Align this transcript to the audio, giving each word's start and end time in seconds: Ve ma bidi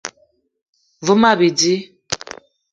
Ve 1.05 1.13
ma 1.21 1.31
bidi 1.39 1.73